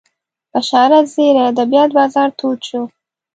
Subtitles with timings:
[0.53, 2.81] بشارت زیري ادبیات بازار تود شو